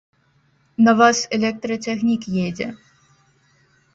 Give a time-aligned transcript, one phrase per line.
[0.85, 2.67] На вас электрацягнік едзе.